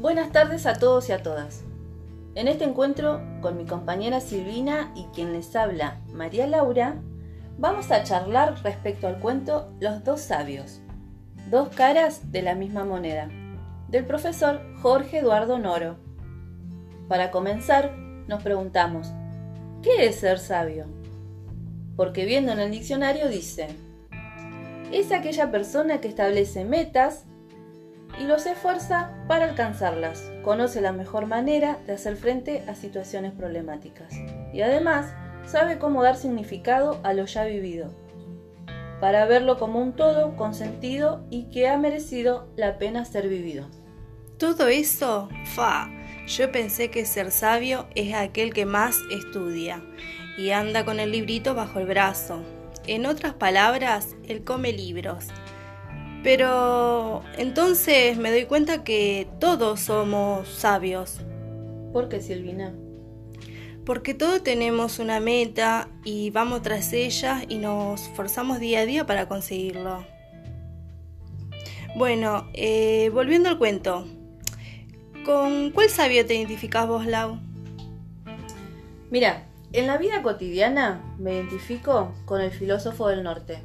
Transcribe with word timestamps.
Buenas 0.00 0.32
tardes 0.32 0.64
a 0.64 0.72
todos 0.72 1.10
y 1.10 1.12
a 1.12 1.22
todas. 1.22 1.62
En 2.34 2.48
este 2.48 2.64
encuentro 2.64 3.20
con 3.42 3.58
mi 3.58 3.66
compañera 3.66 4.22
Silvina 4.22 4.94
y 4.96 5.04
quien 5.14 5.34
les 5.34 5.54
habla, 5.54 6.00
María 6.14 6.46
Laura, 6.46 6.94
vamos 7.58 7.90
a 7.90 8.02
charlar 8.02 8.62
respecto 8.62 9.06
al 9.08 9.20
cuento 9.20 9.74
Los 9.78 10.02
dos 10.02 10.22
sabios, 10.22 10.80
dos 11.50 11.68
caras 11.68 12.32
de 12.32 12.40
la 12.40 12.54
misma 12.54 12.86
moneda, 12.86 13.28
del 13.88 14.06
profesor 14.06 14.62
Jorge 14.80 15.18
Eduardo 15.18 15.58
Noro. 15.58 15.98
Para 17.06 17.30
comenzar, 17.30 17.94
nos 18.26 18.42
preguntamos, 18.42 19.12
¿qué 19.82 20.06
es 20.06 20.14
ser 20.16 20.38
sabio? 20.38 20.86
Porque 21.94 22.24
viendo 22.24 22.52
en 22.52 22.60
el 22.60 22.70
diccionario 22.70 23.28
dice, 23.28 23.68
es 24.92 25.12
aquella 25.12 25.50
persona 25.50 26.00
que 26.00 26.08
establece 26.08 26.64
metas 26.64 27.26
y 28.18 28.24
los 28.24 28.46
esfuerza 28.46 29.10
para 29.28 29.44
alcanzarlas, 29.44 30.30
conoce 30.42 30.80
la 30.80 30.92
mejor 30.92 31.26
manera 31.26 31.78
de 31.86 31.94
hacer 31.94 32.16
frente 32.16 32.64
a 32.68 32.74
situaciones 32.74 33.32
problemáticas 33.32 34.12
y 34.52 34.62
además 34.62 35.14
sabe 35.46 35.78
cómo 35.78 36.02
dar 36.02 36.16
significado 36.16 37.00
a 37.02 37.12
lo 37.12 37.24
ya 37.26 37.44
vivido, 37.44 37.94
para 39.00 39.24
verlo 39.26 39.58
como 39.58 39.80
un 39.80 39.94
todo 39.94 40.36
con 40.36 40.54
sentido 40.54 41.24
y 41.30 41.50
que 41.50 41.68
ha 41.68 41.78
merecido 41.78 42.48
la 42.56 42.78
pena 42.78 43.04
ser 43.04 43.28
vivido. 43.28 43.66
Todo 44.38 44.68
eso, 44.68 45.28
fa, 45.54 45.90
yo 46.26 46.50
pensé 46.52 46.90
que 46.90 47.04
ser 47.04 47.30
sabio 47.30 47.86
es 47.94 48.14
aquel 48.14 48.54
que 48.54 48.66
más 48.66 48.98
estudia 49.10 49.82
y 50.38 50.50
anda 50.50 50.84
con 50.84 51.00
el 51.00 51.12
librito 51.12 51.54
bajo 51.54 51.78
el 51.78 51.86
brazo. 51.86 52.42
En 52.86 53.04
otras 53.04 53.34
palabras, 53.34 54.16
él 54.26 54.42
come 54.44 54.72
libros 54.72 55.26
pero 56.22 57.22
entonces 57.38 58.18
me 58.18 58.30
doy 58.30 58.44
cuenta 58.44 58.84
que 58.84 59.28
todos 59.38 59.80
somos 59.80 60.48
sabios. 60.48 61.20
¿Por 61.92 62.08
qué, 62.08 62.20
Silvina? 62.20 62.74
Porque 63.86 64.14
todos 64.14 64.42
tenemos 64.42 64.98
una 64.98 65.18
meta 65.20 65.88
y 66.04 66.30
vamos 66.30 66.62
tras 66.62 66.92
ella 66.92 67.42
y 67.48 67.56
nos 67.56 68.02
forzamos 68.10 68.60
día 68.60 68.80
a 68.80 68.86
día 68.86 69.06
para 69.06 69.26
conseguirlo. 69.26 70.04
Bueno, 71.96 72.48
eh, 72.52 73.10
volviendo 73.12 73.48
al 73.48 73.58
cuento, 73.58 74.06
¿con 75.24 75.70
cuál 75.70 75.88
sabio 75.88 76.24
te 76.26 76.34
identificás 76.34 76.86
vos, 76.86 77.06
Lau? 77.06 77.40
Mira, 79.10 79.46
en 79.72 79.86
la 79.86 79.96
vida 79.96 80.22
cotidiana 80.22 81.02
me 81.18 81.34
identifico 81.34 82.12
con 82.26 82.40
el 82.40 82.52
filósofo 82.52 83.08
del 83.08 83.24
norte 83.24 83.60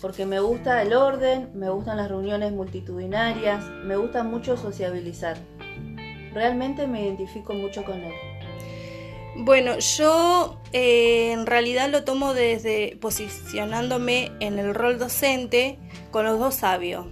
porque 0.00 0.26
me 0.26 0.40
gusta 0.40 0.82
el 0.82 0.92
orden, 0.92 1.50
me 1.54 1.70
gustan 1.70 1.96
las 1.96 2.08
reuniones 2.08 2.52
multitudinarias, 2.52 3.64
me 3.84 3.96
gusta 3.96 4.22
mucho 4.22 4.56
sociabilizar. 4.56 5.36
Realmente 6.34 6.86
me 6.86 7.02
identifico 7.02 7.54
mucho 7.54 7.84
con 7.84 8.02
él. 8.02 8.12
Bueno, 9.38 9.78
yo 9.78 10.60
eh, 10.72 11.32
en 11.32 11.46
realidad 11.46 11.90
lo 11.90 12.04
tomo 12.04 12.32
desde 12.32 12.96
posicionándome 13.00 14.32
en 14.40 14.58
el 14.58 14.74
rol 14.74 14.98
docente 14.98 15.78
con 16.10 16.24
los 16.24 16.38
dos 16.38 16.54
sabios, 16.54 17.06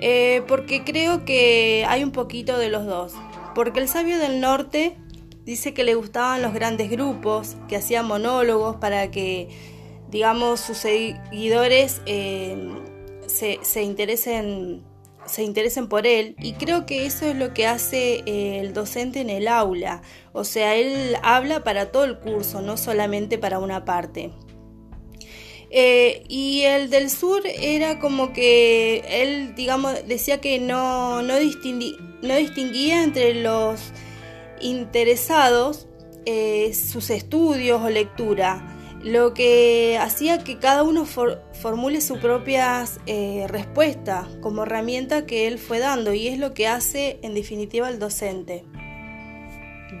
eh, 0.00 0.42
porque 0.48 0.82
creo 0.84 1.24
que 1.24 1.84
hay 1.88 2.02
un 2.02 2.10
poquito 2.10 2.58
de 2.58 2.68
los 2.68 2.84
dos, 2.84 3.14
porque 3.54 3.78
el 3.78 3.88
sabio 3.88 4.18
del 4.18 4.40
norte 4.40 4.96
dice 5.44 5.72
que 5.72 5.84
le 5.84 5.94
gustaban 5.94 6.42
los 6.42 6.52
grandes 6.52 6.90
grupos, 6.90 7.56
que 7.68 7.76
hacían 7.76 8.06
monólogos 8.06 8.76
para 8.76 9.12
que 9.12 9.75
digamos, 10.10 10.60
sus 10.60 10.78
seguidores 10.78 12.00
eh, 12.06 12.56
se, 13.26 13.82
interesen, 13.82 14.82
se 15.26 15.42
interesen 15.42 15.88
por 15.88 16.06
él. 16.06 16.36
Y 16.38 16.54
creo 16.54 16.86
que 16.86 17.06
eso 17.06 17.26
es 17.26 17.36
lo 17.36 17.52
que 17.54 17.66
hace 17.66 18.22
eh, 18.26 18.60
el 18.60 18.72
docente 18.72 19.20
en 19.20 19.30
el 19.30 19.48
aula, 19.48 20.02
o 20.32 20.44
sea, 20.44 20.74
él 20.76 21.16
habla 21.22 21.64
para 21.64 21.90
todo 21.90 22.04
el 22.04 22.18
curso, 22.18 22.62
no 22.62 22.76
solamente 22.76 23.38
para 23.38 23.58
una 23.58 23.84
parte. 23.84 24.32
Eh, 25.68 26.22
y 26.28 26.62
el 26.62 26.90
del 26.90 27.10
sur 27.10 27.42
era 27.44 27.98
como 27.98 28.32
que 28.32 29.02
él, 29.08 29.54
digamos, 29.56 29.94
decía 30.06 30.40
que 30.40 30.60
no, 30.60 31.22
no, 31.22 31.36
distinguía 31.38 33.02
entre 33.02 33.34
los 33.34 33.80
interesados 34.60 35.88
sus 36.72 37.10
estudios 37.10 37.80
o 37.82 37.88
lectura 37.88 38.75
lo 39.06 39.34
que 39.34 39.98
hacía 40.00 40.42
que 40.42 40.58
cada 40.58 40.82
uno 40.82 41.06
formule 41.06 42.00
su 42.00 42.18
propia 42.18 42.84
eh, 43.06 43.46
respuesta 43.46 44.26
como 44.40 44.64
herramienta 44.64 45.26
que 45.26 45.46
él 45.46 45.60
fue 45.60 45.78
dando 45.78 46.12
y 46.12 46.26
es 46.26 46.40
lo 46.40 46.54
que 46.54 46.66
hace 46.66 47.20
en 47.22 47.32
definitiva 47.32 47.88
el 47.88 48.00
docente. 48.00 48.64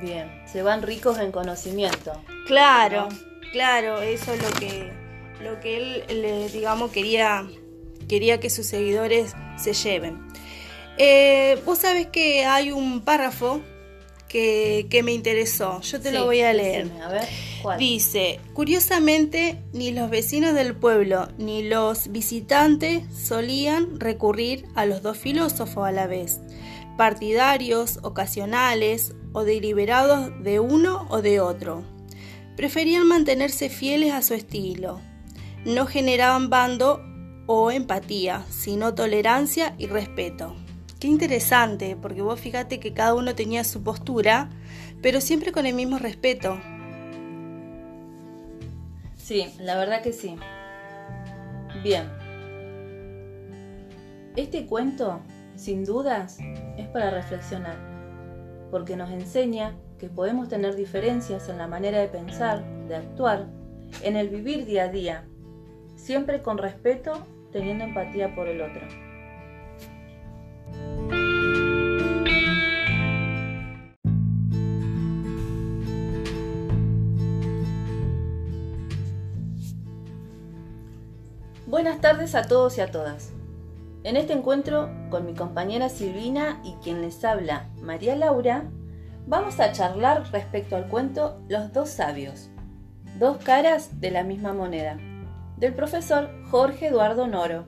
Bien, 0.02 0.28
se 0.44 0.64
van 0.64 0.82
ricos 0.82 1.20
en 1.20 1.30
conocimiento. 1.30 2.20
Claro, 2.48 3.08
claro, 3.52 4.02
eso 4.02 4.32
es 4.32 4.42
lo 4.42 4.50
que, 4.58 4.90
lo 5.40 5.60
que 5.60 5.76
él, 5.76 6.50
digamos, 6.52 6.90
quería, 6.90 7.46
quería 8.08 8.40
que 8.40 8.50
sus 8.50 8.66
seguidores 8.66 9.36
se 9.56 9.72
lleven. 9.72 10.26
Eh, 10.98 11.62
vos 11.64 11.78
sabés 11.78 12.08
que 12.08 12.44
hay 12.44 12.72
un 12.72 13.02
párrafo 13.02 13.60
que, 14.28 15.00
me 15.04 15.12
interesó. 15.12 15.80
Yo 15.80 16.00
te 16.00 16.12
lo 16.12 16.24
voy 16.24 16.40
a 16.40 16.52
leer. 16.52 16.90
Dice, 17.78 18.40
curiosamente, 18.52 19.62
ni 19.72 19.90
los 19.90 20.10
vecinos 20.10 20.54
del 20.54 20.74
pueblo 20.74 21.28
ni 21.38 21.62
los 21.62 22.12
visitantes 22.12 23.02
solían 23.14 23.98
recurrir 23.98 24.66
a 24.74 24.86
los 24.86 25.02
dos 25.02 25.16
filósofos 25.18 25.86
a 25.86 25.92
la 25.92 26.06
vez, 26.06 26.40
partidarios, 26.96 27.98
ocasionales 28.02 29.14
o 29.32 29.44
deliberados 29.44 30.30
de 30.42 30.60
uno 30.60 31.06
o 31.10 31.22
de 31.22 31.40
otro. 31.40 31.82
Preferían 32.56 33.06
mantenerse 33.06 33.68
fieles 33.68 34.12
a 34.12 34.22
su 34.22 34.34
estilo. 34.34 35.00
No 35.64 35.86
generaban 35.86 36.48
bando 36.48 37.02
o 37.46 37.70
empatía, 37.70 38.44
sino 38.48 38.94
tolerancia 38.94 39.74
y 39.78 39.86
respeto. 39.86 40.56
Interesante, 41.06 41.96
porque 42.02 42.20
vos 42.20 42.40
fíjate 42.40 42.80
que 42.80 42.92
cada 42.92 43.14
uno 43.14 43.36
tenía 43.36 43.62
su 43.62 43.84
postura, 43.84 44.50
pero 45.02 45.20
siempre 45.20 45.52
con 45.52 45.64
el 45.64 45.72
mismo 45.72 45.98
respeto. 45.98 46.58
Sí, 49.14 49.54
la 49.60 49.76
verdad 49.78 50.02
que 50.02 50.12
sí. 50.12 50.36
Bien. 51.84 52.10
Este 54.34 54.66
cuento, 54.66 55.20
sin 55.54 55.84
dudas, 55.84 56.38
es 56.76 56.88
para 56.88 57.10
reflexionar, 57.10 57.78
porque 58.72 58.96
nos 58.96 59.10
enseña 59.10 59.76
que 60.00 60.08
podemos 60.08 60.48
tener 60.48 60.74
diferencias 60.74 61.48
en 61.48 61.58
la 61.58 61.68
manera 61.68 62.00
de 62.00 62.08
pensar, 62.08 62.64
de 62.88 62.96
actuar, 62.96 63.46
en 64.02 64.16
el 64.16 64.28
vivir 64.28 64.66
día 64.66 64.84
a 64.84 64.88
día, 64.88 65.24
siempre 65.94 66.42
con 66.42 66.58
respeto, 66.58 67.24
teniendo 67.52 67.84
empatía 67.84 68.34
por 68.34 68.48
el 68.48 68.60
otro. 68.60 69.05
Buenas 81.76 82.00
tardes 82.00 82.34
a 82.34 82.40
todos 82.40 82.78
y 82.78 82.80
a 82.80 82.90
todas. 82.90 83.32
En 84.02 84.16
este 84.16 84.32
encuentro 84.32 84.88
con 85.10 85.26
mi 85.26 85.34
compañera 85.34 85.90
Silvina 85.90 86.58
y 86.64 86.72
quien 86.82 87.02
les 87.02 87.22
habla, 87.22 87.68
María 87.82 88.16
Laura, 88.16 88.64
vamos 89.26 89.60
a 89.60 89.72
charlar 89.72 90.32
respecto 90.32 90.74
al 90.74 90.88
cuento 90.88 91.38
Los 91.50 91.74
dos 91.74 91.90
sabios, 91.90 92.48
dos 93.18 93.36
caras 93.44 94.00
de 94.00 94.10
la 94.10 94.24
misma 94.24 94.54
moneda, 94.54 94.96
del 95.58 95.74
profesor 95.74 96.30
Jorge 96.50 96.86
Eduardo 96.86 97.26
Noro. 97.26 97.66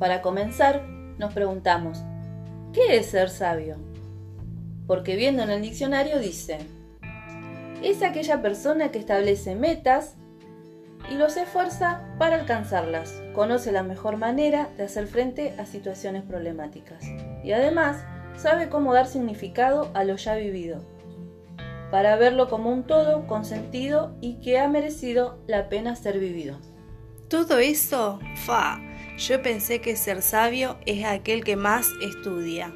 Para 0.00 0.20
comenzar, 0.20 0.82
nos 1.18 1.32
preguntamos, 1.32 2.02
¿qué 2.72 2.96
es 2.96 3.06
ser 3.06 3.30
sabio? 3.30 3.76
Porque 4.88 5.14
viendo 5.14 5.44
en 5.44 5.50
el 5.50 5.62
diccionario 5.62 6.18
dice, 6.18 6.58
es 7.80 8.02
aquella 8.02 8.42
persona 8.42 8.90
que 8.90 8.98
establece 8.98 9.54
metas 9.54 10.17
y 11.10 11.14
los 11.14 11.36
esfuerza 11.36 12.02
para 12.18 12.36
alcanzarlas. 12.36 13.22
Conoce 13.34 13.72
la 13.72 13.82
mejor 13.82 14.16
manera 14.16 14.68
de 14.76 14.84
hacer 14.84 15.06
frente 15.06 15.54
a 15.58 15.66
situaciones 15.66 16.22
problemáticas 16.22 17.04
y 17.42 17.52
además 17.52 18.04
sabe 18.36 18.68
cómo 18.68 18.94
dar 18.94 19.06
significado 19.06 19.90
a 19.94 20.04
lo 20.04 20.16
ya 20.16 20.36
vivido, 20.36 20.84
para 21.90 22.16
verlo 22.16 22.48
como 22.48 22.70
un 22.70 22.84
todo 22.84 23.26
con 23.26 23.44
sentido 23.44 24.16
y 24.20 24.40
que 24.40 24.58
ha 24.58 24.68
merecido 24.68 25.38
la 25.46 25.68
pena 25.68 25.96
ser 25.96 26.18
vivido. 26.18 26.58
Todo 27.28 27.58
eso, 27.58 28.20
fa, 28.46 28.80
yo 29.18 29.42
pensé 29.42 29.80
que 29.80 29.96
ser 29.96 30.22
sabio 30.22 30.78
es 30.86 31.04
aquel 31.04 31.44
que 31.44 31.56
más 31.56 31.88
estudia 32.00 32.72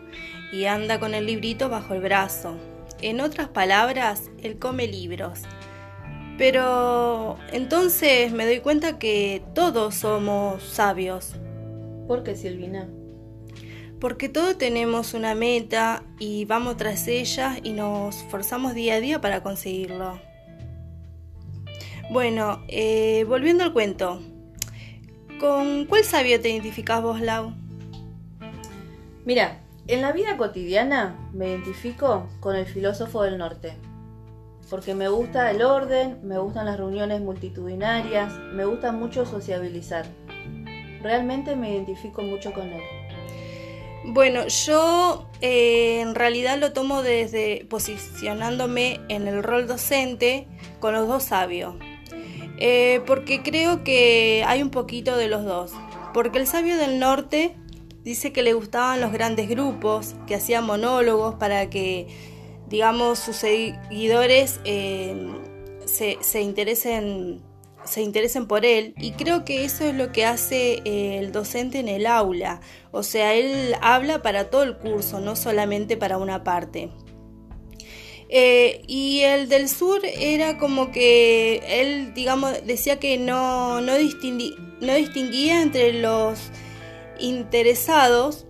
y 0.52 0.66
anda 0.66 1.00
con 1.00 1.14
el 1.14 1.26
librito 1.26 1.68
bajo 1.68 1.94
el 1.94 2.02
brazo. 2.02 2.56
En 3.00 3.20
otras 3.20 3.48
palabras, 3.48 4.30
él 4.42 4.58
come 4.58 4.86
libros 4.86 5.42
pero 6.42 7.38
entonces 7.52 8.32
me 8.32 8.44
doy 8.44 8.58
cuenta 8.58 8.98
que 8.98 9.44
todos 9.54 9.94
somos 9.94 10.60
sabios. 10.64 11.36
¿Por 12.08 12.24
qué, 12.24 12.34
Silvina? 12.34 12.88
Porque 14.00 14.28
todos 14.28 14.58
tenemos 14.58 15.14
una 15.14 15.36
meta 15.36 16.02
y 16.18 16.44
vamos 16.46 16.78
tras 16.78 17.06
ella 17.06 17.58
y 17.62 17.70
nos 17.70 18.24
forzamos 18.24 18.74
día 18.74 18.94
a 18.94 19.00
día 19.00 19.20
para 19.20 19.44
conseguirlo. 19.44 20.18
Bueno, 22.10 22.64
eh, 22.66 23.24
volviendo 23.28 23.62
al 23.62 23.72
cuento, 23.72 24.20
¿con 25.38 25.84
cuál 25.84 26.02
sabio 26.02 26.40
te 26.40 26.48
identificás 26.50 27.02
vos, 27.02 27.20
Lau? 27.20 27.54
Mira, 29.24 29.60
en 29.86 30.02
la 30.02 30.10
vida 30.10 30.36
cotidiana 30.36 31.30
me 31.32 31.50
identifico 31.50 32.28
con 32.40 32.56
el 32.56 32.66
filósofo 32.66 33.22
del 33.22 33.38
norte, 33.38 33.76
porque 34.70 34.94
me 34.94 35.08
gusta 35.08 35.50
el 35.50 35.62
orden, 35.62 36.18
me 36.22 36.38
gustan 36.38 36.66
las 36.66 36.78
reuniones 36.78 37.20
multitudinarias, 37.20 38.32
me 38.52 38.64
gusta 38.64 38.92
mucho 38.92 39.26
sociabilizar. 39.26 40.06
Realmente 41.02 41.56
me 41.56 41.72
identifico 41.72 42.22
mucho 42.22 42.52
con 42.52 42.68
él. 42.68 42.82
Bueno, 44.04 44.48
yo 44.48 45.28
eh, 45.40 46.00
en 46.00 46.14
realidad 46.14 46.58
lo 46.58 46.72
tomo 46.72 47.02
desde 47.02 47.66
posicionándome 47.68 49.00
en 49.08 49.28
el 49.28 49.42
rol 49.44 49.68
docente 49.68 50.48
con 50.80 50.92
los 50.92 51.06
dos 51.06 51.22
sabios, 51.22 51.76
eh, 52.58 53.00
porque 53.06 53.42
creo 53.42 53.84
que 53.84 54.44
hay 54.46 54.60
un 54.60 54.70
poquito 54.70 55.16
de 55.16 55.28
los 55.28 55.44
dos, 55.44 55.72
porque 56.12 56.38
el 56.38 56.48
sabio 56.48 56.76
del 56.76 56.98
norte 56.98 57.54
dice 58.02 58.32
que 58.32 58.42
le 58.42 58.54
gustaban 58.54 59.00
los 59.00 59.12
grandes 59.12 59.48
grupos, 59.48 60.16
que 60.26 60.34
hacían 60.34 60.64
monólogos 60.64 61.36
para 61.36 61.70
que, 61.70 62.08
digamos, 62.72 63.18
sus 63.18 63.36
seguidores 63.36 64.58
eh, 64.64 65.14
se, 65.84 66.16
se 66.22 66.40
interesen 66.40 67.42
se 67.84 68.00
interesen 68.00 68.46
por 68.46 68.64
él. 68.64 68.94
Y 68.96 69.10
creo 69.12 69.44
que 69.44 69.64
eso 69.64 69.84
es 69.84 69.94
lo 69.94 70.10
que 70.10 70.24
hace 70.24 70.80
eh, 70.84 71.18
el 71.18 71.32
docente 71.32 71.80
en 71.80 71.88
el 71.88 72.06
aula, 72.06 72.60
o 72.92 73.02
sea, 73.02 73.34
él 73.34 73.74
habla 73.82 74.22
para 74.22 74.50
todo 74.50 74.62
el 74.62 74.78
curso, 74.78 75.20
no 75.20 75.36
solamente 75.36 75.96
para 75.96 76.16
una 76.16 76.44
parte. 76.44 76.90
Eh, 78.30 78.82
y 78.86 79.20
el 79.20 79.50
del 79.50 79.68
sur 79.68 80.00
era 80.04 80.56
como 80.56 80.92
que 80.92 81.60
él, 81.66 82.14
digamos, 82.14 82.54
decía 82.64 82.98
que 82.98 83.18
no, 83.18 83.82
no, 83.82 83.94
distinguía 83.96 85.60
entre 85.60 85.92
los 85.92 86.38
interesados 87.18 88.46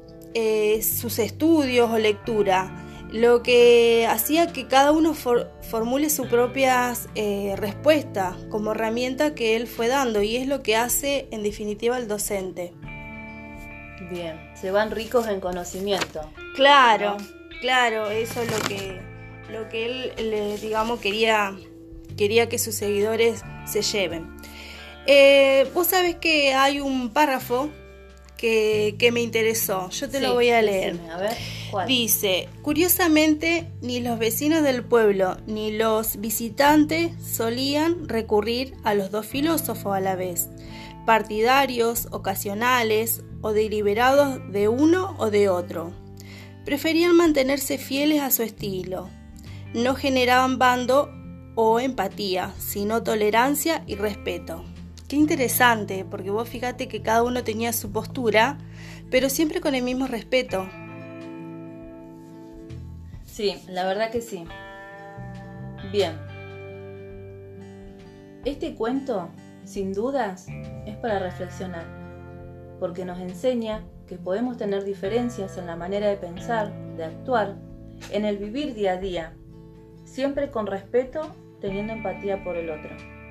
sus 0.81 1.19
estudios 1.19 1.91
o 1.91 1.99
lectura 1.99 2.82
lo 3.13 3.43
que 3.43 4.07
hacía 4.09 4.53
que 4.53 4.67
cada 4.67 4.91
uno 4.91 5.13
formule 5.15 6.09
su 6.09 6.27
propia 6.29 6.95
eh, 7.15 7.55
respuesta 7.57 8.37
como 8.49 8.73
herramienta 8.73 9.35
que 9.35 9.55
él 9.55 9.67
fue 9.67 9.89
dando 9.89 10.23
y 10.23 10.37
es 10.37 10.49
lo 10.49 10.63
que 10.63 10.77
hace 10.77 11.29
en 11.31 11.43
definitiva 11.43 11.99
el 11.99 12.09
docente. 12.09 12.73
Bien, 14.11 14.41
se 14.55 14.71
van 14.71 14.91
ricos 14.91 15.29
en 15.29 15.41
conocimiento. 15.41 16.23
Claro, 16.57 17.19
claro, 17.61 18.11
eso 18.11 18.41
es 18.43 18.51
lo 18.51 18.59
que, 18.67 19.01
lo 19.51 19.69
que 19.69 19.85
él, 19.85 20.13
le, 20.17 20.57
digamos, 20.57 20.99
quería, 20.99 21.55
quería 22.17 22.49
que 22.49 22.59
sus 22.59 22.75
seguidores 22.75 23.43
se 23.67 23.83
lleven. 23.83 24.37
Eh, 25.07 25.71
vos 25.75 25.89
sabés 25.89 26.17
que 26.17 26.55
hay 26.55 26.81
un 26.81 27.11
párrafo 27.11 27.71
que, 28.43 29.11
me 29.13 29.21
interesó, 29.21 29.89
yo 29.91 30.09
te 30.09 30.21
lo 30.21 30.35
voy 30.35 30.51
a 30.51 30.61
leer. 30.63 30.99
a 31.11 31.17
ver. 31.17 31.37
Dice, 31.87 32.49
curiosamente, 32.63 33.69
ni 33.81 34.01
los 34.01 34.19
vecinos 34.19 34.65
del 34.65 34.85
pueblo 34.85 35.37
ni 35.47 35.71
los 35.71 36.17
visitantes 36.17 37.13
solían 37.25 38.09
recurrir 38.09 38.75
a 38.83 38.95
los 38.95 39.13
dos 39.13 39.27
filósofos 39.27 39.95
a 39.97 40.01
la 40.01 40.17
vez, 40.17 40.49
partidarios, 41.07 42.09
ocasionales 42.11 43.23
o 43.43 43.53
deliberados 43.53 44.41
de 44.51 44.67
uno 44.67 45.15
o 45.19 45.31
de 45.31 45.49
otro. 45.49 45.93
Preferían 46.65 47.15
mantenerse 47.15 47.79
fieles 47.79 48.23
a 48.23 48.33
su 48.33 48.43
estilo. 48.43 49.09
No 49.73 49.95
generaban 49.95 50.59
bando 50.59 51.11
o 51.55 51.79
empatía, 51.79 52.53
sino 52.59 53.05
tolerancia 53.05 53.85
y 53.87 53.95
respeto. 53.95 54.65
Qué 55.13 55.19
interesante, 55.19 56.07
porque 56.11 56.31
vos 56.31 56.49
fíjate 56.49 56.89
que 56.89 57.03
cada 57.03 57.23
uno 57.23 57.45
tenía 57.45 57.75
su 57.75 57.93
postura, 57.93 58.57
pero 59.11 59.29
siempre 59.29 59.61
con 59.61 59.75
el 59.75 59.83
mismo 59.83 60.07
respeto. 60.07 60.67
Sí, 63.27 63.63
la 63.69 63.85
verdad 63.85 64.11
que 64.11 64.23
sí. 64.23 64.47
Bien. 65.93 66.19
Este 68.47 68.75
cuento, 68.75 69.29
sin 69.67 69.93
dudas, 69.93 70.47
es 70.87 70.97
para 70.97 71.19
reflexionar, 71.19 71.85
porque 72.81 73.05
nos 73.05 73.21
enseña 73.21 73.85
que 74.07 74.17
podemos 74.17 74.57
tener 74.57 74.83
diferencias 74.83 75.59
en 75.59 75.67
la 75.67 75.77
manera 75.77 76.09
de 76.09 76.17
pensar, 76.17 76.73
de 76.97 77.05
actuar, 77.05 77.57
en 78.13 78.25
el 78.25 78.39
vivir 78.39 78.73
día 78.73 78.93
a 78.93 78.97
día, 78.97 79.35
siempre 80.07 80.51
con 80.51 80.67
respeto, 80.67 81.37
teniendo 81.61 81.93
empatía 81.93 82.43
por 82.43 82.57
el 82.57 82.71
otro. 82.71 83.22